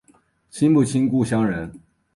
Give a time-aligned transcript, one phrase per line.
[0.49, 1.79] 亲不亲故乡人